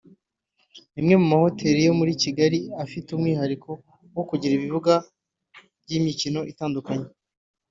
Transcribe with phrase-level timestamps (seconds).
[0.91, 3.69] ni imwe mu mahoteli yo muri Kigali afite umwihariko
[4.15, 4.93] wo kugira ibibuga
[5.83, 7.07] by’imikino itandukanye